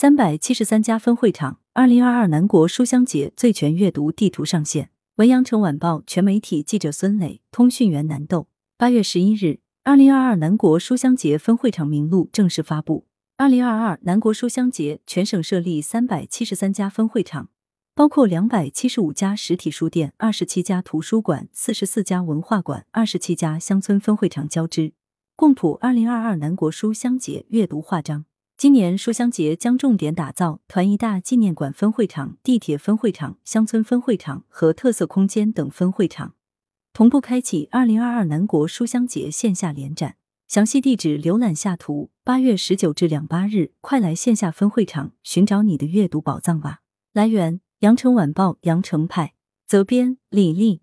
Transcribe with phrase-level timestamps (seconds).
[0.00, 4.88] 三百七十三家分会场，二零二二南国书香节最全阅读地图上线。
[5.16, 8.48] 文阳城晚报全媒体记者孙磊，通讯员南豆。
[8.78, 13.04] 八月十一日，二零二二南国书香节分会场名录正式发布。
[13.36, 17.50] 二零二二南国书香节全省设立三百七十三家分会场，
[17.94, 24.94] 包括两百七十五家实体书店、二十七家图书馆、四十四家文化馆、二十七家乡村分会场交织，
[25.36, 28.24] 共谱二零二二南国书香节阅读画章。
[28.60, 36.34] 今年书香节将重点打造团一大纪念馆分会场、地铁分会场、乡村分会场和特色空间等分会场，
[36.92, 40.16] 同步开启二零二二南国书香节线下联展。
[40.46, 42.10] 详细地址浏览下图。
[42.22, 46.80] 八月十九至两八日，快来线下分会场寻找你的阅读宝藏吧！
[47.14, 49.32] 来源：羊城晚报羊城派，
[49.66, 50.82] 责编：李丽。